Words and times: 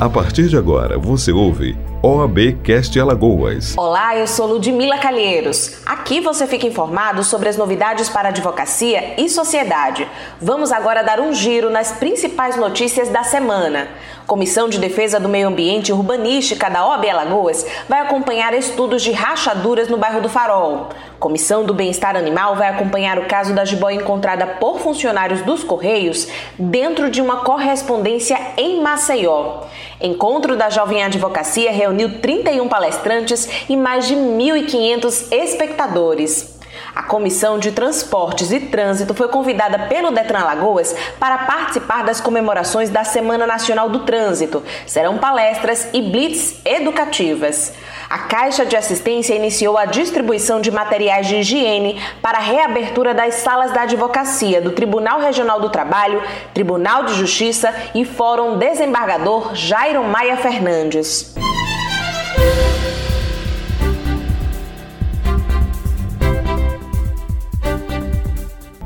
A 0.00 0.08
partir 0.08 0.48
de 0.48 0.56
agora, 0.56 0.98
você 0.98 1.30
ouve 1.30 1.76
OAB 2.02 2.58
Cast 2.64 2.98
Alagoas. 2.98 3.74
Olá, 3.76 4.16
eu 4.16 4.26
sou 4.26 4.46
Ludmila 4.46 4.96
Calheiros. 4.96 5.82
Aqui 5.84 6.22
você 6.22 6.46
fica 6.46 6.66
informado 6.66 7.22
sobre 7.22 7.50
as 7.50 7.58
novidades 7.58 8.08
para 8.08 8.30
advocacia 8.30 9.20
e 9.20 9.28
sociedade. 9.28 10.08
Vamos 10.40 10.72
agora 10.72 11.02
dar 11.02 11.20
um 11.20 11.34
giro 11.34 11.68
nas 11.68 11.92
principais 11.92 12.56
notícias 12.56 13.10
da 13.10 13.24
semana. 13.24 13.88
Comissão 14.30 14.68
de 14.68 14.78
Defesa 14.78 15.18
do 15.18 15.28
Meio 15.28 15.48
Ambiente 15.48 15.88
e 15.88 15.92
Urbanística 15.92 16.70
da 16.70 16.86
OAB 16.86 17.04
Alagoas 17.04 17.66
vai 17.88 17.98
acompanhar 17.98 18.54
estudos 18.54 19.02
de 19.02 19.10
rachaduras 19.10 19.88
no 19.88 19.96
bairro 19.96 20.20
do 20.20 20.28
Farol. 20.28 20.88
Comissão 21.18 21.64
do 21.64 21.74
Bem-Estar 21.74 22.14
Animal 22.14 22.54
vai 22.54 22.68
acompanhar 22.68 23.18
o 23.18 23.26
caso 23.26 23.52
da 23.52 23.64
jiboia 23.64 23.96
encontrada 23.96 24.46
por 24.46 24.78
funcionários 24.78 25.42
dos 25.42 25.64
Correios 25.64 26.28
dentro 26.56 27.10
de 27.10 27.20
uma 27.20 27.38
correspondência 27.38 28.38
em 28.56 28.80
Maceió. 28.80 29.64
Encontro 30.00 30.56
da 30.56 30.70
Jovem 30.70 31.02
Advocacia 31.02 31.72
reuniu 31.72 32.20
31 32.20 32.68
palestrantes 32.68 33.48
e 33.68 33.76
mais 33.76 34.06
de 34.06 34.14
1.500 34.14 35.26
espectadores. 35.32 36.59
A 36.94 37.02
Comissão 37.02 37.58
de 37.58 37.72
Transportes 37.72 38.50
e 38.50 38.60
Trânsito 38.60 39.14
foi 39.14 39.28
convidada 39.28 39.78
pelo 39.80 40.10
Detran 40.10 40.44
Lagoas 40.44 40.94
para 41.18 41.38
participar 41.38 42.04
das 42.04 42.20
comemorações 42.20 42.90
da 42.90 43.04
Semana 43.04 43.46
Nacional 43.46 43.88
do 43.88 44.00
Trânsito. 44.00 44.62
Serão 44.86 45.18
palestras 45.18 45.88
e 45.92 46.02
blitz 46.02 46.60
educativas. 46.64 47.72
A 48.08 48.18
Caixa 48.18 48.66
de 48.66 48.76
Assistência 48.76 49.34
iniciou 49.34 49.78
a 49.78 49.84
distribuição 49.84 50.60
de 50.60 50.70
materiais 50.70 51.28
de 51.28 51.36
higiene 51.36 52.02
para 52.20 52.38
a 52.38 52.42
reabertura 52.42 53.14
das 53.14 53.34
salas 53.34 53.70
da 53.70 53.82
advocacia 53.82 54.60
do 54.60 54.72
Tribunal 54.72 55.20
Regional 55.20 55.60
do 55.60 55.70
Trabalho, 55.70 56.20
Tribunal 56.52 57.04
de 57.04 57.14
Justiça 57.14 57.72
e 57.94 58.04
Fórum 58.04 58.58
Desembargador 58.58 59.54
Jairo 59.54 60.02
Maia 60.02 60.36
Fernandes. 60.36 61.39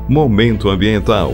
Momento 0.07 0.69
Ambiental. 0.69 1.31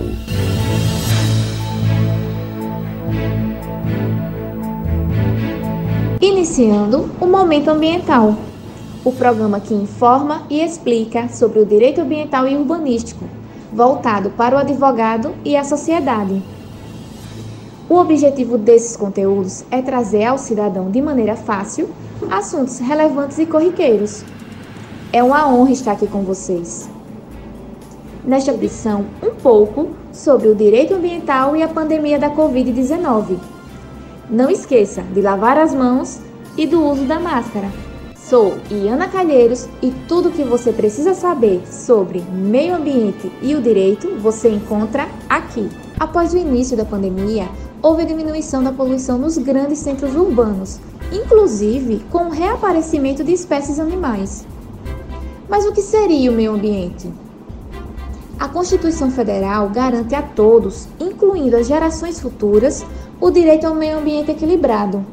Iniciando 6.21 7.11
o 7.19 7.25
Momento 7.25 7.69
Ambiental, 7.69 8.37
o 9.03 9.11
programa 9.11 9.59
que 9.59 9.73
informa 9.73 10.43
e 10.49 10.61
explica 10.61 11.27
sobre 11.27 11.59
o 11.59 11.65
direito 11.65 11.99
ambiental 11.99 12.47
e 12.47 12.55
urbanístico, 12.55 13.25
voltado 13.73 14.29
para 14.29 14.55
o 14.55 14.59
advogado 14.59 15.35
e 15.43 15.57
a 15.57 15.65
sociedade. 15.65 16.41
O 17.89 17.95
objetivo 17.97 18.57
desses 18.57 18.95
conteúdos 18.95 19.65
é 19.69 19.81
trazer 19.81 20.23
ao 20.23 20.37
cidadão 20.37 20.89
de 20.89 21.01
maneira 21.01 21.35
fácil 21.35 21.89
assuntos 22.31 22.79
relevantes 22.79 23.37
e 23.37 23.45
corriqueiros. 23.45 24.23
É 25.11 25.21
uma 25.21 25.45
honra 25.53 25.71
estar 25.71 25.91
aqui 25.91 26.07
com 26.07 26.21
vocês 26.21 26.89
nesta 28.23 28.51
edição 28.51 29.05
um 29.21 29.31
pouco 29.31 29.89
sobre 30.11 30.47
o 30.47 30.55
direito 30.55 30.93
ambiental 30.93 31.55
e 31.55 31.63
a 31.63 31.67
pandemia 31.67 32.19
da 32.19 32.29
Covid-19. 32.29 33.37
Não 34.29 34.49
esqueça 34.49 35.01
de 35.01 35.21
lavar 35.21 35.57
as 35.57 35.73
mãos 35.73 36.19
e 36.57 36.65
do 36.65 36.83
uso 36.83 37.03
da 37.05 37.19
máscara. 37.19 37.69
Sou 38.15 38.53
Iana 38.69 39.09
Calheiros 39.09 39.67
e 39.81 39.91
tudo 40.07 40.29
o 40.29 40.31
que 40.31 40.43
você 40.43 40.71
precisa 40.71 41.13
saber 41.13 41.61
sobre 41.69 42.21
meio 42.31 42.75
ambiente 42.75 43.31
e 43.41 43.55
o 43.55 43.61
direito 43.61 44.15
você 44.19 44.49
encontra 44.49 45.07
aqui. 45.27 45.69
Após 45.99 46.33
o 46.33 46.37
início 46.37 46.77
da 46.77 46.85
pandemia, 46.85 47.49
houve 47.81 48.03
a 48.03 48.05
diminuição 48.05 48.63
da 48.63 48.71
poluição 48.71 49.17
nos 49.17 49.37
grandes 49.37 49.79
centros 49.79 50.15
urbanos, 50.15 50.79
inclusive 51.11 52.01
com 52.09 52.27
o 52.27 52.31
reaparecimento 52.31 53.23
de 53.23 53.33
espécies 53.33 53.79
animais. 53.79 54.45
Mas 55.49 55.65
o 55.65 55.73
que 55.73 55.81
seria 55.81 56.31
o 56.31 56.33
meio 56.33 56.53
ambiente? 56.53 57.11
A 58.41 58.49
Constituição 58.49 59.11
Federal 59.11 59.69
garante 59.69 60.15
a 60.15 60.21
todos, 60.23 60.87
incluindo 60.99 61.55
as 61.55 61.67
gerações 61.67 62.19
futuras, 62.19 62.83
o 63.19 63.29
direito 63.29 63.67
ao 63.67 63.75
meio 63.75 63.99
ambiente 63.99 64.31
equilibrado. 64.31 65.05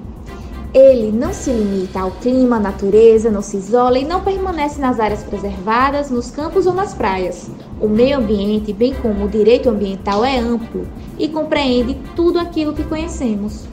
Ele 0.72 1.12
não 1.12 1.34
se 1.34 1.50
limita 1.50 2.00
ao 2.00 2.10
clima, 2.10 2.56
à 2.56 2.58
natureza, 2.58 3.30
não 3.30 3.42
se 3.42 3.58
isola 3.58 3.98
e 3.98 4.04
não 4.06 4.22
permanece 4.22 4.80
nas 4.80 4.98
áreas 4.98 5.22
preservadas, 5.22 6.08
nos 6.08 6.30
campos 6.30 6.66
ou 6.66 6.72
nas 6.72 6.94
praias. 6.94 7.50
O 7.78 7.86
meio 7.86 8.16
ambiente, 8.16 8.72
bem 8.72 8.94
como 8.94 9.26
o 9.26 9.28
direito 9.28 9.68
ambiental, 9.68 10.24
é 10.24 10.38
amplo 10.38 10.88
e 11.18 11.28
compreende 11.28 11.98
tudo 12.16 12.38
aquilo 12.38 12.72
que 12.72 12.84
conhecemos. 12.84 13.66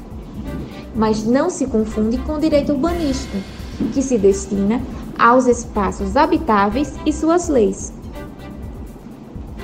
Mas 0.94 1.26
não 1.26 1.50
se 1.50 1.66
confunde 1.68 2.18
com 2.18 2.34
o 2.34 2.42
direito 2.42 2.74
urbanístico, 2.74 3.38
que 3.94 4.02
se 4.02 4.18
destina 4.18 4.82
aos 5.18 5.48
espaços 5.48 6.18
habitáveis 6.18 6.94
e 7.06 7.14
suas 7.14 7.48
leis. 7.48 7.95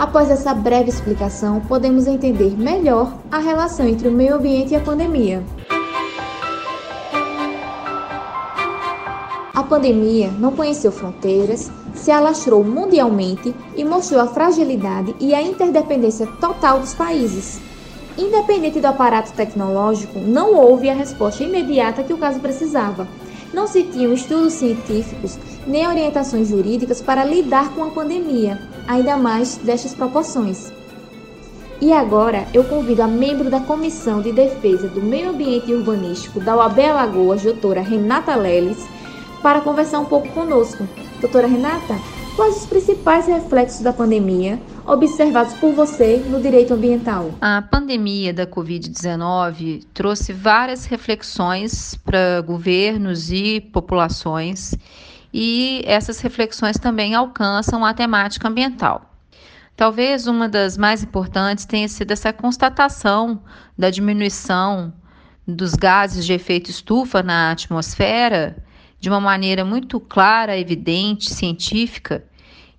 Após 0.02 0.32
essa 0.32 0.52
breve 0.52 0.90
explicação, 0.90 1.60
podemos 1.60 2.08
entender 2.08 2.58
melhor 2.58 3.14
a 3.30 3.38
relação 3.38 3.88
entre 3.88 4.08
o 4.08 4.12
meio 4.12 4.34
ambiente 4.34 4.74
e 4.74 4.76
a 4.76 4.80
pandemia. 4.80 5.44
A 9.54 9.62
pandemia 9.62 10.32
não 10.40 10.54
conheceu 10.54 10.92
fronteiras, 10.92 11.72
se 11.94 12.10
alastrou 12.10 12.64
mundialmente 12.64 13.54
e 13.78 13.86
mostrou 13.86 14.20
a 14.20 14.26
fragilidade 14.26 15.14
e 15.20 15.36
a 15.36 15.42
interdependência 15.44 16.26
total 16.26 16.80
dos 16.80 16.96
países. 16.96 17.62
Independente 18.18 18.80
do 18.80 18.88
aparato 18.88 19.34
tecnológico, 19.34 20.18
não 20.18 20.56
houve 20.56 20.90
a 20.90 20.96
resposta 20.96 21.44
imediata 21.44 22.02
que 22.02 22.12
o 22.12 22.18
caso 22.18 22.40
precisava. 22.40 23.08
Não 23.54 23.68
se 23.68 23.84
tinham 23.84 24.14
estudos 24.14 24.54
científicos 24.54 25.38
nem 25.68 25.88
orientações 25.88 26.48
jurídicas 26.48 27.04
para 27.04 27.24
lidar 27.24 27.76
com 27.76 27.84
a 27.84 27.92
pandemia, 27.92 28.60
ainda 28.88 29.18
mais 29.18 29.58
destas 29.58 29.94
proporções. 29.94 30.72
E 31.82 31.92
agora 31.92 32.46
eu 32.54 32.64
convido 32.64 33.02
a 33.02 33.08
membro 33.08 33.50
da 33.50 33.60
Comissão 33.60 34.22
de 34.22 34.32
Defesa 34.32 34.88
do 34.88 35.02
Meio 35.02 35.32
Ambiente 35.32 35.74
Urbanístico 35.74 36.40
da 36.40 36.56
UAB 36.56 36.80
Alagoas, 36.80 37.42
doutora 37.42 37.82
Renata 37.82 38.36
Leles, 38.36 38.88
para 39.42 39.62
conversar 39.62 40.00
um 40.00 40.06
pouco 40.06 40.28
conosco. 40.30 40.88
Doutora 41.20 41.48
Renata, 41.48 41.96
quais 42.36 42.58
os 42.58 42.66
principais 42.68 43.26
reflexos 43.26 43.82
da 43.82 43.92
pandemia 43.92 44.60
observados 44.86 45.54
por 45.54 45.74
você 45.74 46.18
no 46.30 46.40
direito 46.40 46.74
ambiental? 46.74 47.32
A 47.42 47.64
pandemia 47.64 48.32
da 48.32 48.46
Covid-19 48.46 49.84
trouxe 49.92 50.34
várias 50.34 50.86
reflexões 50.86 51.96
para 52.06 52.42
governos 52.42 53.32
e 53.32 53.60
populações 53.60 54.76
e 55.34 55.82
essas 55.86 56.20
reflexões 56.20 56.78
também 56.78 57.16
alcançam 57.16 57.86
a 57.86 57.94
temática 57.94 58.48
ambiental. 58.48 59.10
Talvez 59.76 60.28
uma 60.28 60.48
das 60.48 60.78
mais 60.78 61.04
importantes 61.04 61.66
tenha 61.66 61.88
sido 61.88 62.12
essa 62.12 62.32
constatação 62.32 63.42
da 63.78 63.90
diminuição 63.90 64.94
dos 65.48 65.74
gases 65.74 66.26
de 66.26 66.34
efeito 66.34 66.70
estufa 66.70 67.24
na 67.24 67.52
atmosfera 67.52 68.64
de 69.00 69.10
uma 69.10 69.20
maneira 69.20 69.66
muito 69.66 70.00
clara, 70.00 70.58
evidente, 70.58 71.34
científica, 71.34 72.24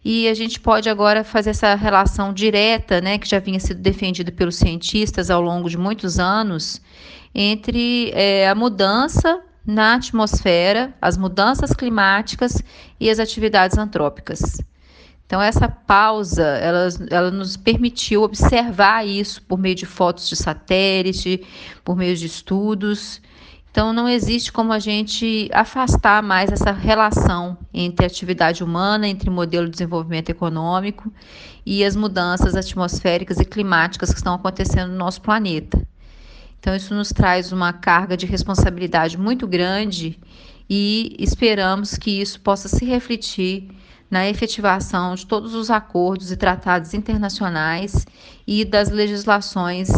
e 0.05 0.29
a 0.29 0.35
gente 0.35 0.59
pode 0.61 0.89
agora 0.89 1.23
fazer 1.23 1.51
essa 1.51 1.75
relação 1.75 2.33
direta, 2.33 3.01
né, 3.01 3.19
que 3.19 3.29
já 3.29 3.39
vinha 3.39 3.61
sido 3.61 3.81
defendida 3.81 4.33
pelos 4.33 4.57
cientistas 4.57 5.31
ao 5.31 5.41
longo 5.41 5.69
de 5.69 5.79
muitos 5.79 6.19
anos, 6.19 6.81
entre 7.35 8.11
é, 8.13 8.49
a 8.49 8.55
mudança 8.55 9.41
na 9.67 9.95
atmosfera, 9.95 10.93
as 11.01 11.17
mudanças 11.17 11.73
climáticas 11.73 12.63
e 12.99 13.09
as 13.09 13.19
atividades 13.19 13.79
antrópicas. 13.79 14.59
Então, 15.27 15.41
essa 15.41 15.67
pausa, 15.67 16.43
ela, 16.43 16.89
ela 17.11 17.31
nos 17.31 17.57
permitiu 17.57 18.23
observar 18.23 19.07
isso 19.07 19.41
por 19.43 19.59
meio 19.59 19.75
de 19.75 19.87
fotos 19.87 20.29
de 20.29 20.37
satélite, 20.37 21.43
por 21.83 21.97
meio 21.97 22.15
de 22.15 22.27
estudos. 22.27 23.19
Então, 23.71 23.95
não 23.95 24.07
existe 24.07 24.53
como 24.53 24.75
a 24.75 24.79
gente 24.79 25.49
afastar 25.55 26.23
mais 26.23 26.53
essa 26.53 26.71
relação 26.71 27.57
entre 27.73 28.05
a 28.05 28.09
atividade 28.09 28.63
humana, 28.63 29.09
entre 29.09 29.31
o 29.31 29.33
modelo 29.33 29.65
de 29.65 29.73
desenvolvimento 29.73 30.29
econômico 30.29 31.11
e 31.65 31.83
as 31.83 31.97
mudanças 31.97 32.55
atmosféricas 32.55 33.41
e 33.41 33.47
climáticas 33.47 34.11
que 34.11 34.19
estão 34.19 34.35
acontecendo 34.35 34.91
no 34.91 34.99
nosso 34.99 35.23
planeta. 35.23 35.81
Então, 36.63 36.77
isso 36.77 36.95
nos 36.95 37.09
traz 37.09 37.51
uma 37.51 37.73
carga 37.73 38.17
de 38.17 38.25
responsabilidade 38.25 39.19
muito 39.19 39.49
grande 39.49 40.17
e 40.71 41.17
esperamos 41.19 41.99
que 41.99 42.23
isso 42.23 42.41
possa 42.41 42.69
se 42.69 42.85
refletir 42.85 43.69
na 44.09 44.29
efetivação 44.29 45.17
de 45.17 45.27
todos 45.27 45.57
os 45.57 45.73
acordos 45.73 46.31
e 46.31 46.37
tratados 46.37 46.95
internacionais 46.95 48.07
e 48.47 48.65
das 48.65 48.91
legislações 48.91 49.89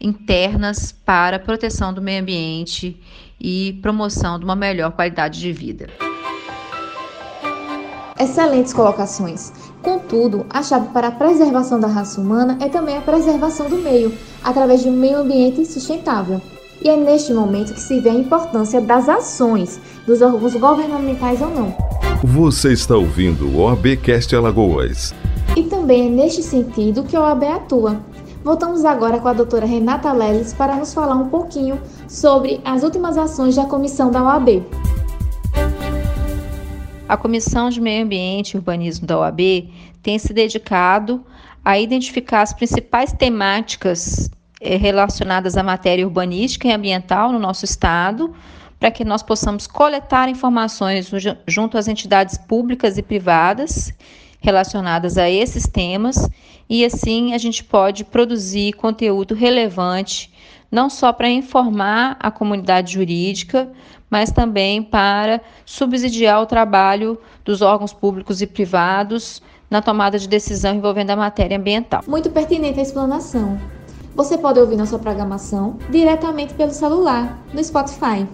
internas 0.00 0.90
para 0.90 1.38
proteção 1.38 1.94
do 1.94 2.02
meio 2.02 2.22
ambiente 2.22 3.00
e 3.40 3.78
promoção 3.80 4.36
de 4.36 4.44
uma 4.44 4.56
melhor 4.56 4.90
qualidade 4.90 5.38
de 5.38 5.52
vida. 5.52 5.86
Excelentes 8.18 8.72
colocações. 8.72 9.52
Contudo, 9.82 10.44
a 10.50 10.62
chave 10.62 10.88
para 10.88 11.08
a 11.08 11.12
preservação 11.12 11.80
da 11.80 11.86
raça 11.86 12.20
humana 12.20 12.58
é 12.60 12.68
também 12.68 12.98
a 12.98 13.00
preservação 13.00 13.68
do 13.68 13.76
meio, 13.76 14.12
através 14.44 14.82
de 14.82 14.88
um 14.88 14.92
meio 14.92 15.18
ambiente 15.18 15.64
sustentável. 15.64 16.40
E 16.82 16.88
é 16.88 16.96
neste 16.96 17.32
momento 17.32 17.72
que 17.72 17.80
se 17.80 17.98
vê 18.00 18.10
a 18.10 18.14
importância 18.14 18.80
das 18.80 19.08
ações 19.08 19.80
dos 20.06 20.20
órgãos 20.20 20.54
governamentais 20.54 21.40
ou 21.40 21.50
não. 21.50 21.74
Você 22.22 22.72
está 22.72 22.96
ouvindo 22.96 23.46
o 23.48 23.62
OABcast 23.62 24.36
Alagoas. 24.36 25.14
E 25.56 25.62
também 25.62 26.06
é 26.06 26.10
neste 26.10 26.42
sentido 26.42 27.02
que 27.02 27.16
a 27.16 27.20
OAB 27.20 27.44
atua. 27.44 28.00
Voltamos 28.44 28.84
agora 28.84 29.18
com 29.18 29.28
a 29.28 29.32
doutora 29.32 29.66
Renata 29.66 30.12
Leles 30.12 30.52
para 30.52 30.76
nos 30.76 30.92
falar 30.92 31.14
um 31.14 31.28
pouquinho 31.28 31.80
sobre 32.06 32.60
as 32.64 32.82
últimas 32.82 33.16
ações 33.16 33.56
da 33.56 33.64
comissão 33.64 34.10
da 34.10 34.22
OAB. 34.22 34.62
A 37.10 37.16
Comissão 37.16 37.70
de 37.70 37.80
Meio 37.80 38.04
Ambiente 38.04 38.52
e 38.52 38.56
Urbanismo 38.56 39.04
da 39.04 39.18
OAB 39.18 39.68
tem 40.00 40.16
se 40.16 40.32
dedicado 40.32 41.26
a 41.64 41.76
identificar 41.76 42.42
as 42.42 42.52
principais 42.52 43.12
temáticas 43.12 44.30
eh, 44.60 44.76
relacionadas 44.76 45.56
à 45.56 45.62
matéria 45.64 46.06
urbanística 46.06 46.68
e 46.68 46.72
ambiental 46.72 47.32
no 47.32 47.40
nosso 47.40 47.64
estado, 47.64 48.32
para 48.78 48.92
que 48.92 49.04
nós 49.04 49.24
possamos 49.24 49.66
coletar 49.66 50.28
informações 50.28 51.10
junto 51.48 51.76
às 51.76 51.88
entidades 51.88 52.38
públicas 52.38 52.96
e 52.96 53.02
privadas 53.02 53.92
relacionadas 54.40 55.18
a 55.18 55.28
esses 55.28 55.66
temas 55.66 56.30
e 56.68 56.84
assim 56.84 57.34
a 57.34 57.38
gente 57.38 57.64
pode 57.64 58.04
produzir 58.04 58.74
conteúdo 58.74 59.34
relevante 59.34 60.30
não 60.70 60.88
só 60.88 61.12
para 61.12 61.28
informar 61.28 62.16
a 62.20 62.30
comunidade 62.30 62.94
jurídica, 62.94 63.70
mas 64.08 64.30
também 64.30 64.82
para 64.82 65.40
subsidiar 65.64 66.42
o 66.42 66.46
trabalho 66.46 67.18
dos 67.44 67.62
órgãos 67.62 67.92
públicos 67.92 68.42
e 68.42 68.46
privados 68.46 69.42
na 69.70 69.80
tomada 69.80 70.18
de 70.18 70.28
decisão 70.28 70.74
envolvendo 70.74 71.10
a 71.10 71.16
matéria 71.16 71.56
ambiental. 71.56 72.02
Muito 72.06 72.28
pertinente 72.30 72.80
a 72.80 72.82
explanação. 72.82 73.58
Você 74.14 74.36
pode 74.36 74.58
ouvir 74.58 74.76
nossa 74.76 74.98
programação 74.98 75.78
diretamente 75.88 76.54
pelo 76.54 76.72
celular, 76.72 77.38
no 77.54 77.62
Spotify. 77.62 78.26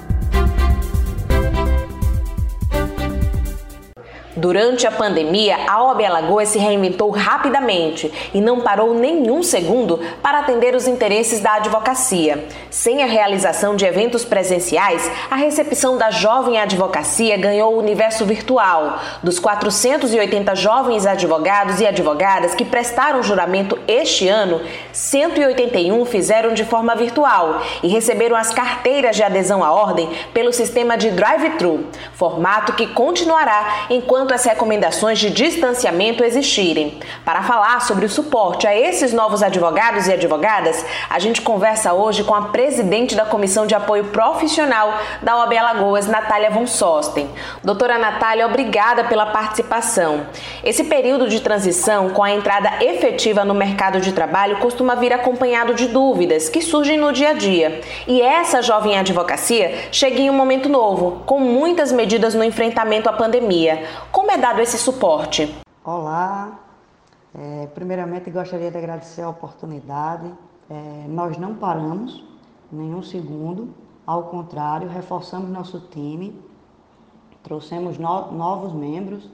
Durante 4.37 4.87
a 4.87 4.91
pandemia, 4.91 5.56
a 5.67 5.83
OAB 5.83 6.05
Alagoas 6.05 6.50
se 6.50 6.59
reinventou 6.59 7.09
rapidamente 7.09 8.12
e 8.35 8.41
não 8.41 8.61
parou 8.61 8.93
nenhum 8.93 9.43
segundo 9.43 9.99
para 10.23 10.41
atender 10.41 10.75
os 10.75 10.87
interesses 10.87 11.41
da 11.41 11.55
advocacia. 11.55 12.47
Sem 12.69 13.03
a 13.03 13.06
realização 13.06 13.75
de 13.75 13.87
eventos 13.87 14.27
presenciais, 14.27 15.11
a 15.31 15.37
recepção 15.37 15.97
da 15.97 16.11
jovem 16.11 16.61
advocacia 16.61 17.38
ganhou 17.38 17.73
o 17.73 17.79
universo 17.79 18.27
virtual. 18.27 19.00
Dos 19.23 19.38
480 19.38 20.55
jovens 20.55 21.06
advogados 21.06 21.81
e 21.81 21.87
advogadas 21.87 22.55
que 22.55 22.65
prestaram 22.65 23.23
juramento 23.23 23.79
este 23.88 24.29
ano, 24.29 24.61
181 24.93 26.05
fizeram 26.05 26.53
de 26.53 26.65
forma 26.67 26.94
virtual 26.94 27.62
e 27.83 27.88
receberam 27.88 28.37
as 28.37 28.53
carteiras 28.53 29.17
de 29.17 29.23
adesão 29.23 29.65
à 29.65 29.73
ordem 29.73 30.11
pelo 30.35 30.53
sistema 30.53 30.99
de 30.99 31.11
drive-thru, 31.11 31.87
formato 32.12 32.75
que 32.75 32.87
continuará 32.88 33.87
enquanto 33.88 34.25
enquanto 34.26 34.34
as 34.34 34.44
recomendações 34.44 35.20
de 35.20 35.31
distanciamento 35.31 36.25
existirem. 36.25 36.99
Para 37.25 37.43
falar 37.43 37.81
sobre 37.82 38.06
o 38.06 38.08
suporte 38.08 38.67
a 38.67 38.76
esses 38.76 39.12
novos 39.12 39.40
advogados 39.40 40.08
e 40.08 40.12
advogadas, 40.12 40.84
a 41.08 41.20
gente 41.20 41.40
conversa 41.40 41.93
hoje 41.93 42.25
com 42.25 42.34
a 42.34 42.43
presidente 42.49 43.14
da 43.14 43.25
Comissão 43.25 43.67
de 43.69 43.75
Apoio 43.75 44.06
Profissional 44.06 44.94
da 45.23 45.37
OAB 45.37 45.52
Alagoas, 45.56 46.08
Natália 46.08 46.50
Von 46.50 46.67
Sosten. 46.67 47.28
Doutora 47.62 47.99
Natália, 47.99 48.46
obrigada 48.46 49.05
pela 49.05 49.26
participação. 49.26 50.26
Esse 50.64 50.82
período 50.82 51.28
de 51.28 51.40
transição 51.40 52.11
com 52.11 52.25
a 52.25 52.32
entrada 52.32 52.82
efetiva 52.84 53.44
no 53.44 53.55
mercado 53.55 54.00
de 54.00 54.12
trabalho 54.12 54.58
costuma 54.58 54.96
vir 54.96 55.12
acompanhado 55.12 55.73
de 55.73 55.87
dúvidas 55.87 56.49
que 56.49 56.61
surgem 56.61 56.99
no 56.99 57.12
dia 57.12 57.31
a 57.31 57.34
dia. 57.34 57.81
E 58.08 58.20
essa 58.20 58.61
jovem 58.61 58.99
advocacia 58.99 59.87
chega 59.93 60.19
em 60.19 60.31
um 60.31 60.34
momento 60.34 60.69
novo, 60.69 61.23
com 61.25 61.38
muitas 61.38 61.93
medidas 61.93 62.34
no 62.34 62.43
enfrentamento 62.43 63.08
à 63.08 63.12
pandemia. 63.12 63.84
Como 64.16 64.30
é 64.30 64.38
dado 64.38 64.62
esse 64.62 64.78
suporte? 64.78 65.54
Olá, 65.84 66.58
é, 67.34 67.66
primeiramente 67.74 68.30
gostaria 68.30 68.70
de 68.70 68.78
agradecer 68.78 69.20
a 69.20 69.28
oportunidade. 69.28 70.32
É, 70.70 71.04
nós 71.06 71.36
não 71.36 71.54
paramos 71.54 72.24
nenhum 72.72 73.02
segundo, 73.02 73.74
ao 74.06 74.22
contrário, 74.30 74.88
reforçamos 74.88 75.50
nosso 75.50 75.80
time, 75.90 76.34
trouxemos 77.42 77.98
no, 77.98 78.32
novos 78.32 78.72
membros 78.72 79.28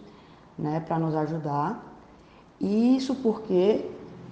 né, 0.58 0.80
para 0.80 0.98
nos 0.98 1.14
ajudar. 1.14 1.80
E 2.60 2.96
isso 2.96 3.14
porque 3.14 3.88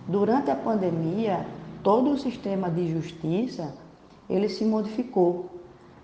durante 0.08 0.50
a 0.50 0.56
pandemia 0.56 1.47
todo 1.81 2.11
o 2.11 2.19
sistema 2.19 2.69
de 2.69 2.91
justiça 2.91 3.73
ele 4.29 4.49
se 4.49 4.64
modificou. 4.64 5.60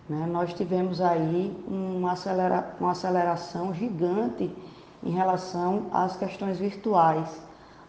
Né? 0.09 0.27
Nós 0.27 0.53
tivemos 0.55 1.01
aí 1.01 1.57
uma, 1.67 2.13
acelera, 2.13 2.75
uma 2.81 2.93
aceleração 2.93 3.75
gigante 3.75 4.55
em 5.03 5.11
relação 5.11 5.87
às 5.93 6.17
questões 6.17 6.59
virtuais, 6.59 7.41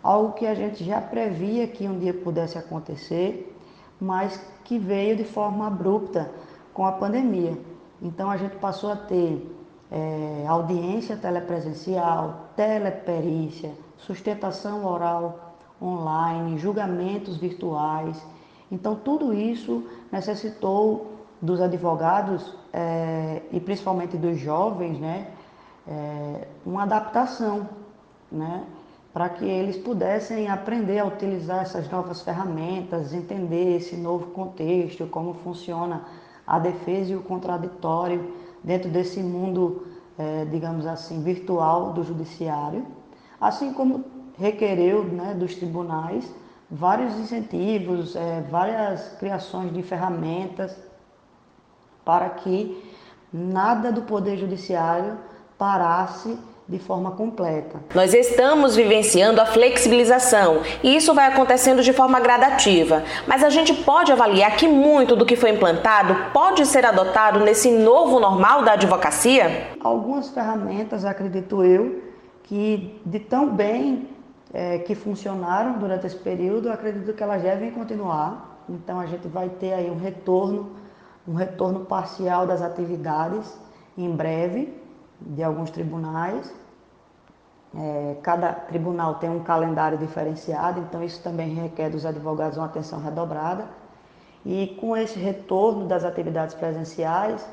algo 0.03 0.33
que 0.33 0.45
a 0.45 0.53
gente 0.53 0.83
já 0.83 1.01
previa 1.01 1.67
que 1.67 1.87
um 1.87 1.97
dia 1.97 2.13
pudesse 2.13 2.57
acontecer, 2.57 3.55
mas 3.99 4.39
que 4.63 4.77
veio 4.77 5.15
de 5.15 5.23
forma 5.23 5.67
abrupta 5.67 6.31
com 6.73 6.85
a 6.85 6.91
pandemia. 6.91 7.57
Então 8.01 8.29
a 8.29 8.37
gente 8.37 8.55
passou 8.57 8.91
a 8.91 8.95
ter 8.95 9.55
é, 9.91 10.45
audiência 10.47 11.15
telepresencial, 11.17 12.49
teleperícia, 12.55 13.73
sustentação 13.97 14.85
oral 14.85 15.55
online, 15.81 16.57
julgamentos 16.57 17.37
virtuais. 17.37 18.21
Então 18.71 18.95
tudo 18.95 19.33
isso 19.33 19.83
necessitou 20.11 21.16
dos 21.41 21.61
advogados 21.61 22.53
é, 22.73 23.41
e 23.51 23.59
principalmente 23.59 24.17
dos 24.17 24.39
jovens, 24.39 24.99
né, 24.99 25.27
é, 25.87 26.47
uma 26.65 26.83
adaptação, 26.83 27.67
né, 28.31 28.63
para 29.13 29.29
que 29.29 29.45
eles 29.45 29.77
pudessem 29.77 30.47
aprender 30.47 30.99
a 30.99 31.05
utilizar 31.05 31.61
essas 31.61 31.89
novas 31.89 32.21
ferramentas, 32.21 33.13
entender 33.13 33.77
esse 33.77 33.95
novo 33.95 34.27
contexto, 34.27 35.07
como 35.07 35.33
funciona 35.35 36.03
a 36.45 36.59
defesa 36.59 37.13
e 37.13 37.15
o 37.15 37.21
contraditório 37.21 38.33
dentro 38.63 38.89
desse 38.89 39.21
mundo, 39.21 39.87
é, 40.17 40.45
digamos 40.45 40.85
assim, 40.85 41.21
virtual 41.23 41.93
do 41.93 42.03
judiciário, 42.03 42.85
assim 43.39 43.73
como 43.73 44.03
requereu 44.37 45.03
né, 45.03 45.33
dos 45.33 45.55
tribunais 45.55 46.31
vários 46.69 47.17
incentivos, 47.17 48.15
é, 48.15 48.41
várias 48.49 49.15
criações 49.19 49.73
de 49.73 49.81
ferramentas 49.81 50.77
para 52.07 52.29
que 52.29 52.81
nada 53.33 53.91
do 53.91 54.03
Poder 54.03 54.37
Judiciário 54.37 55.17
parasse 55.57 56.39
de 56.65 56.79
forma 56.79 57.11
completa. 57.11 57.81
Nós 57.93 58.13
estamos 58.13 58.77
vivenciando 58.77 59.41
a 59.41 59.45
flexibilização 59.45 60.61
e 60.81 60.95
isso 60.95 61.13
vai 61.13 61.27
acontecendo 61.27 61.83
de 61.83 61.91
forma 61.91 62.21
gradativa, 62.21 63.03
mas 63.27 63.43
a 63.43 63.49
gente 63.49 63.73
pode 63.73 64.09
avaliar 64.09 64.55
que 64.55 64.69
muito 64.69 65.17
do 65.17 65.25
que 65.25 65.35
foi 65.35 65.49
implantado 65.49 66.15
pode 66.31 66.65
ser 66.65 66.85
adotado 66.85 67.41
nesse 67.41 67.71
novo 67.71 68.21
normal 68.21 68.63
da 68.63 68.73
advocacia? 68.73 69.71
Algumas 69.81 70.29
ferramentas, 70.29 71.03
acredito 71.03 71.61
eu, 71.61 72.03
que 72.43 73.01
de 73.05 73.19
tão 73.19 73.49
bem 73.49 74.07
é, 74.53 74.77
que 74.79 74.95
funcionaram 74.95 75.73
durante 75.73 76.07
esse 76.07 76.15
período, 76.15 76.71
acredito 76.71 77.11
que 77.13 77.21
elas 77.21 77.41
devem 77.41 77.71
continuar. 77.71 78.63
Então 78.69 78.97
a 78.97 79.05
gente 79.05 79.27
vai 79.27 79.49
ter 79.49 79.73
aí 79.73 79.89
um 79.89 79.97
retorno 79.97 80.86
um 81.27 81.33
retorno 81.33 81.81
parcial 81.85 82.47
das 82.47 82.61
atividades 82.61 83.59
em 83.97 84.09
breve 84.09 84.73
de 85.19 85.43
alguns 85.43 85.69
tribunais. 85.69 86.53
É, 87.75 88.15
cada 88.23 88.53
tribunal 88.53 89.15
tem 89.15 89.29
um 89.29 89.43
calendário 89.43 89.97
diferenciado, 89.97 90.79
então 90.79 91.03
isso 91.03 91.21
também 91.21 91.53
requer 91.53 91.89
dos 91.89 92.05
advogados 92.05 92.57
uma 92.57 92.65
atenção 92.65 93.01
redobrada. 93.01 93.65
E 94.45 94.77
com 94.79 94.95
esse 94.95 95.19
retorno 95.19 95.85
das 95.85 96.05
atividades 96.05 96.55
presenciais, 96.55 97.45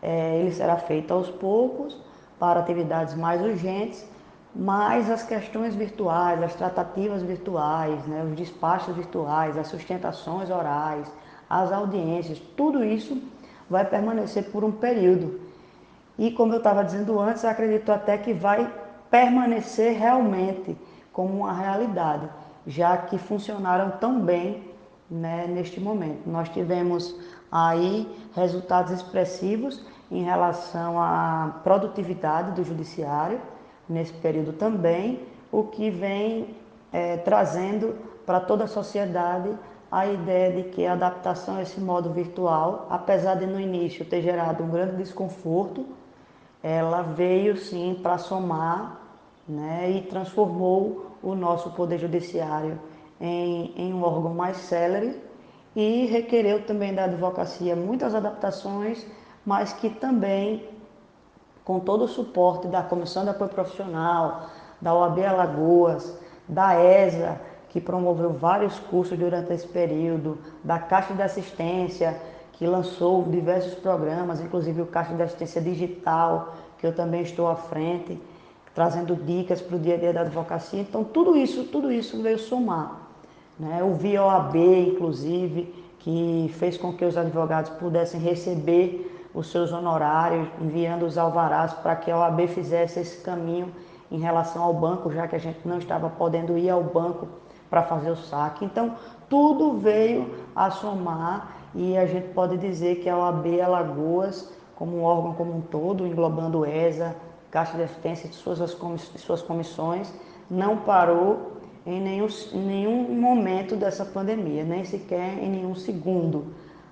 é, 0.00 0.38
ele 0.38 0.52
será 0.52 0.76
feito 0.76 1.12
aos 1.12 1.28
poucos 1.28 2.00
para 2.38 2.60
atividades 2.60 3.14
mais 3.14 3.42
urgentes, 3.42 4.08
mas 4.54 5.10
as 5.10 5.22
questões 5.22 5.74
virtuais, 5.74 6.42
as 6.42 6.54
tratativas 6.54 7.22
virtuais, 7.22 8.04
né, 8.06 8.24
os 8.24 8.34
despachos 8.34 8.96
virtuais, 8.96 9.58
as 9.58 9.66
sustentações 9.66 10.48
orais, 10.48 11.06
as 11.48 11.72
audiências, 11.72 12.38
tudo 12.56 12.84
isso 12.84 13.20
vai 13.68 13.84
permanecer 13.84 14.50
por 14.50 14.64
um 14.64 14.72
período. 14.72 15.40
E 16.18 16.30
como 16.30 16.52
eu 16.52 16.58
estava 16.58 16.84
dizendo 16.84 17.18
antes, 17.20 17.44
acredito 17.44 17.90
até 17.92 18.18
que 18.18 18.32
vai 18.32 18.72
permanecer 19.10 19.96
realmente 19.98 20.76
como 21.12 21.38
uma 21.38 21.52
realidade, 21.52 22.28
já 22.66 22.96
que 22.96 23.18
funcionaram 23.18 23.92
tão 23.92 24.20
bem 24.20 24.64
né, 25.10 25.46
neste 25.46 25.80
momento. 25.80 26.28
Nós 26.28 26.48
tivemos 26.48 27.14
aí 27.50 28.06
resultados 28.34 28.92
expressivos 28.92 29.84
em 30.10 30.22
relação 30.22 31.00
à 31.00 31.60
produtividade 31.62 32.52
do 32.52 32.64
judiciário 32.64 33.40
nesse 33.88 34.12
período 34.12 34.52
também, 34.52 35.20
o 35.50 35.64
que 35.64 35.88
vem 35.90 36.54
é, 36.92 37.16
trazendo 37.18 37.96
para 38.26 38.40
toda 38.40 38.64
a 38.64 38.68
sociedade 38.68 39.50
a 39.90 40.06
ideia 40.06 40.52
de 40.52 40.68
que 40.70 40.84
a 40.84 40.92
adaptação 40.92 41.56
a 41.56 41.62
esse 41.62 41.80
modo 41.80 42.12
virtual, 42.12 42.86
apesar 42.90 43.36
de 43.36 43.46
no 43.46 43.58
início 43.58 44.04
ter 44.04 44.20
gerado 44.20 44.62
um 44.62 44.68
grande 44.68 44.96
desconforto, 44.96 45.86
ela 46.62 47.02
veio 47.02 47.56
sim 47.56 47.98
para 48.02 48.18
somar 48.18 49.00
né, 49.48 49.90
e 49.90 50.02
transformou 50.02 51.16
o 51.22 51.34
nosso 51.34 51.70
Poder 51.70 51.98
Judiciário 51.98 52.78
em, 53.20 53.72
em 53.76 53.94
um 53.94 54.02
órgão 54.02 54.34
mais 54.34 54.58
célere 54.58 55.20
e 55.74 56.06
requereu 56.06 56.66
também 56.66 56.94
da 56.94 57.04
advocacia 57.04 57.74
muitas 57.74 58.14
adaptações, 58.14 59.06
mas 59.44 59.72
que 59.72 59.88
também, 59.88 60.68
com 61.64 61.80
todo 61.80 62.04
o 62.04 62.08
suporte 62.08 62.66
da 62.66 62.82
Comissão 62.82 63.24
de 63.24 63.30
Apoio 63.30 63.50
Profissional, 63.50 64.48
da 64.80 64.94
OAB 64.94 65.24
Alagoas, 65.24 66.18
da 66.48 66.74
ESA, 66.74 67.40
que 67.68 67.80
promoveu 67.80 68.32
vários 68.32 68.78
cursos 68.78 69.18
durante 69.18 69.52
esse 69.52 69.66
período, 69.66 70.38
da 70.64 70.78
Caixa 70.78 71.14
de 71.14 71.22
Assistência, 71.22 72.20
que 72.52 72.66
lançou 72.66 73.22
diversos 73.24 73.74
programas, 73.74 74.40
inclusive 74.40 74.82
o 74.82 74.86
Caixa 74.86 75.14
de 75.14 75.22
Assistência 75.22 75.60
Digital, 75.60 76.54
que 76.78 76.86
eu 76.86 76.94
também 76.94 77.22
estou 77.22 77.46
à 77.46 77.54
frente, 77.54 78.20
trazendo 78.74 79.14
dicas 79.14 79.60
para 79.60 79.76
o 79.76 79.78
dia 79.78 79.94
a 79.94 79.98
dia 79.98 80.12
da 80.12 80.22
advocacia. 80.22 80.80
Então, 80.80 81.04
tudo 81.04 81.36
isso, 81.36 81.64
tudo 81.64 81.92
isso 81.92 82.20
veio 82.22 82.38
somar. 82.38 83.08
Né? 83.58 83.82
O 83.82 83.94
VOAB, 83.94 84.56
inclusive, 84.88 85.74
que 85.98 86.50
fez 86.58 86.76
com 86.76 86.92
que 86.92 87.04
os 87.04 87.16
advogados 87.16 87.70
pudessem 87.70 88.20
receber 88.20 89.28
os 89.34 89.50
seus 89.50 89.72
honorários, 89.72 90.48
enviando 90.60 91.04
os 91.04 91.18
alvarás 91.18 91.72
para 91.74 91.94
que 91.96 92.10
a 92.10 92.18
OAB 92.18 92.46
fizesse 92.48 93.00
esse 93.00 93.20
caminho 93.22 93.72
em 94.10 94.18
relação 94.18 94.62
ao 94.62 94.72
banco, 94.72 95.12
já 95.12 95.28
que 95.28 95.36
a 95.36 95.40
gente 95.40 95.60
não 95.66 95.78
estava 95.78 96.08
podendo 96.08 96.56
ir 96.56 96.70
ao 96.70 96.82
banco 96.82 97.28
para 97.68 97.82
fazer 97.82 98.10
o 98.10 98.16
saque. 98.16 98.64
Então, 98.64 98.94
tudo 99.28 99.78
veio 99.78 100.34
a 100.54 100.70
somar 100.70 101.56
e 101.74 101.96
a 101.96 102.06
gente 102.06 102.28
pode 102.28 102.56
dizer 102.56 102.96
que 102.96 103.08
a 103.08 103.16
OAB 103.16 103.60
Alagoas, 103.60 104.52
como 104.74 104.98
um 104.98 105.02
órgão 105.02 105.34
como 105.34 105.56
um 105.56 105.60
todo, 105.60 106.06
englobando 106.06 106.64
ESA, 106.64 107.14
Caixa 107.50 107.76
de 107.76 107.82
Assistência 107.82 108.28
e 108.28 108.32
suas, 108.32 108.58
suas 109.16 109.42
comissões, 109.42 110.12
não 110.50 110.78
parou 110.78 111.52
em 111.86 112.00
nenhum, 112.00 112.26
em 112.52 112.66
nenhum 112.66 113.14
momento 113.14 113.76
dessa 113.76 114.04
pandemia, 114.04 114.64
nem 114.64 114.84
sequer 114.84 115.38
em 115.42 115.50
nenhum 115.50 115.74
segundo. 115.74 116.46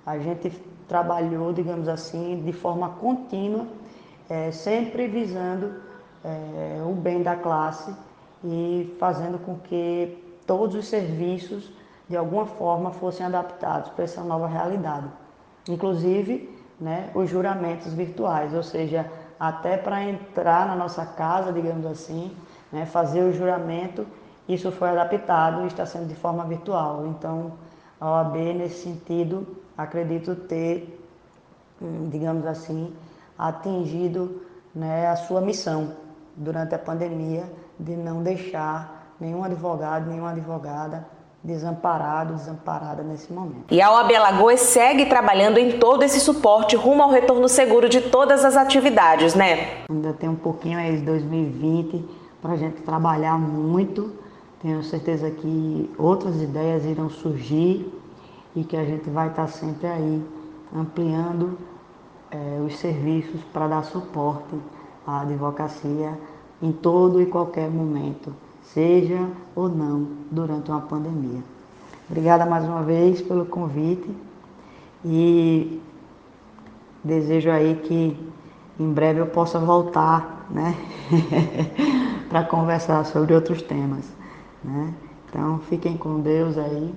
A 0.05 0.19
gente 0.19 0.51
trabalhou, 0.89 1.53
digamos 1.53 1.89
assim, 1.89 2.43
de 2.45 2.53
forma 2.53 2.91
contínua, 2.91 3.67
é, 4.29 4.51
sempre 4.51 5.07
visando 5.07 5.75
é, 6.25 6.83
o 6.85 6.93
bem 6.93 7.23
da 7.23 7.37
classe 7.37 7.95
e 8.45 8.95
fazendo 8.99 9.39
com 9.39 9.57
que 9.57 10.26
todos 10.47 10.77
os 10.77 10.87
serviços, 10.87 11.73
de 12.09 12.17
alguma 12.17 12.47
forma, 12.47 12.91
fossem 12.91 13.27
adaptados 13.27 13.91
para 13.91 14.05
essa 14.05 14.23
nova 14.23 14.47
realidade. 14.47 15.07
Inclusive, 15.69 16.57
né, 16.81 17.11
os 17.15 17.29
juramentos 17.29 17.93
virtuais, 17.93 18.55
ou 18.55 18.63
seja, 18.63 19.11
até 19.39 19.77
para 19.77 20.03
entrar 20.03 20.67
na 20.67 20.77
nossa 20.77 21.05
casa, 21.05 21.53
digamos 21.53 21.85
assim, 21.87 22.35
né, 22.71 22.87
fazer 22.87 23.23
o 23.23 23.33
juramento, 23.33 24.07
isso 24.49 24.71
foi 24.71 24.91
adaptado 24.91 25.65
e 25.65 25.67
está 25.67 25.85
sendo 25.85 26.07
de 26.07 26.15
forma 26.15 26.45
virtual. 26.45 27.07
Então, 27.07 27.53
a 28.01 28.11
OAB, 28.11 28.37
nesse 28.55 28.85
sentido, 28.85 29.47
acredito 29.77 30.35
ter, 30.35 31.03
hum, 31.83 32.09
digamos 32.11 32.47
assim, 32.47 32.95
atingido 33.37 34.43
né, 34.75 35.09
a 35.09 35.17
sua 35.17 35.41
missão 35.41 35.95
durante 36.37 36.75
a 36.75 36.79
pandemia 36.79 37.45
de 37.79 37.97
não 37.97 38.23
deixar 38.23 38.96
nenhum 39.21 39.43
advogado, 39.43 40.09
nenhuma 40.09 40.31
advogada 40.31 41.07
desamparado, 41.47 42.35
desamparada 42.35 43.03
nesse 43.03 43.33
momento. 43.33 43.67
E 43.71 43.81
a 43.81 43.93
OAB 43.93 44.13
Alagoas 44.17 44.61
segue 44.61 45.07
trabalhando 45.07 45.59
em 45.59 45.79
todo 45.79 46.03
esse 46.03 46.19
suporte 46.19 46.75
rumo 46.75 47.03
ao 47.03 47.11
retorno 47.11 47.49
seguro 47.49 47.89
de 47.89 48.01
todas 48.01 48.45
as 48.45 48.57
atividades, 48.57 49.35
né? 49.35 49.85
Ainda 49.89 50.13
tem 50.13 50.29
um 50.29 50.35
pouquinho 50.35 50.79
aí 50.79 50.97
de 50.97 51.05
2020 51.05 52.05
para 52.43 52.55
a 52.55 52.57
gente 52.57 52.83
trabalhar 52.83 53.39
muito. 53.39 54.13
Tenho 54.61 54.83
certeza 54.83 55.31
que 55.31 55.95
outras 55.97 56.43
ideias 56.43 56.85
irão 56.85 57.09
surgir 57.09 57.93
e 58.55 58.65
que 58.65 58.77
a 58.77 58.85
gente 58.85 59.09
vai 59.09 59.29
estar 59.29 59.47
sempre 59.47 59.87
aí 59.87 60.25
ampliando 60.75 61.57
é, 62.31 62.61
os 62.61 62.77
serviços 62.79 63.41
para 63.53 63.69
dar 63.69 63.85
suporte 63.85 64.57
à 65.07 65.21
advocacia 65.21 66.19
em 66.61 66.73
todo 66.73 67.23
e 67.23 67.27
qualquer 67.27 67.71
momento 67.71 68.35
seja 68.73 69.29
ou 69.55 69.69
não 69.69 70.09
durante 70.31 70.71
uma 70.71 70.81
pandemia. 70.81 71.43
Obrigada 72.09 72.47
mais 72.47 72.65
uma 72.65 72.83
vez 72.83 73.21
pelo 73.21 73.47
convite 73.47 74.09
e 75.05 75.81
desejo 77.03 77.51
aí 77.51 77.77
que 77.77 78.17
em 78.79 78.93
breve 78.93 79.21
eu 79.21 79.27
possa 79.27 79.59
voltar, 79.59 80.47
né, 80.51 80.75
para 82.29 82.45
conversar 82.45 83.05
sobre 83.05 83.35
outros 83.35 83.63
temas, 83.63 84.05
né? 84.63 84.95
Então 85.29 85.59
fiquem 85.69 85.97
com 85.97 86.21
Deus 86.21 86.57
aí 86.57 86.95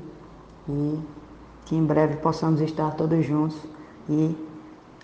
e 0.68 1.00
que 1.66 1.76
em 1.76 1.84
breve 1.84 2.18
possamos 2.18 2.62
estar 2.62 2.92
todos 2.92 3.26
juntos 3.26 3.58
e 4.08 4.36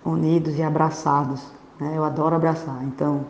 unidos 0.06 0.58
e 0.58 0.64
abraçados. 0.64 1.46
Né? 1.80 1.94
Eu 1.96 2.04
adoro 2.04 2.36
abraçar, 2.36 2.84
então 2.84 3.26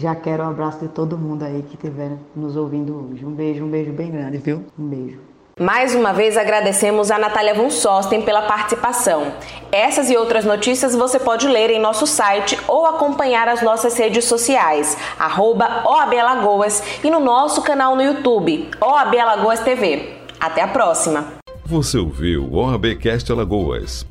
já 0.00 0.14
quero 0.14 0.42
o 0.42 0.46
um 0.46 0.50
abraço 0.50 0.78
de 0.80 0.88
todo 0.88 1.16
mundo 1.16 1.44
aí 1.44 1.62
que 1.62 1.74
estiver 1.74 2.12
nos 2.34 2.56
ouvindo 2.56 3.10
hoje. 3.12 3.24
Um 3.24 3.32
beijo, 3.32 3.64
um 3.64 3.68
beijo 3.68 3.92
bem 3.92 4.10
grande, 4.10 4.38
viu? 4.38 4.64
Um 4.78 4.86
beijo. 4.86 5.18
Mais 5.60 5.94
uma 5.94 6.14
vez 6.14 6.38
agradecemos 6.38 7.10
a 7.10 7.18
Natália 7.18 7.52
Von 7.52 7.68
Sosten 7.68 8.22
pela 8.22 8.42
participação. 8.42 9.30
Essas 9.70 10.08
e 10.08 10.16
outras 10.16 10.46
notícias 10.46 10.96
você 10.96 11.18
pode 11.18 11.46
ler 11.46 11.68
em 11.68 11.78
nosso 11.78 12.06
site 12.06 12.58
ou 12.66 12.86
acompanhar 12.86 13.46
as 13.46 13.60
nossas 13.60 13.94
redes 13.98 14.24
sociais, 14.24 14.96
arroba 15.18 15.82
OAB 15.84 16.14
Alagoas 16.14 16.82
e 17.04 17.10
no 17.10 17.20
nosso 17.20 17.60
canal 17.60 17.94
no 17.94 18.02
YouTube, 18.02 18.70
OAB 18.80 19.18
Alagoas 19.18 19.60
TV. 19.60 20.14
Até 20.40 20.62
a 20.62 20.68
próxima! 20.68 21.34
Você 21.66 21.98
ouviu 21.98 22.44
o 22.44 22.56
OABcast 22.56 23.30
Alagoas. 23.30 24.06